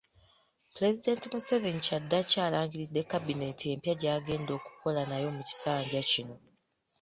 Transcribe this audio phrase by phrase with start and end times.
[0.73, 6.35] Pulezidenti Museveni, kyaddaaki alangiridde kabineeti empya gy’agenda okukola nayo mu kisanja kino.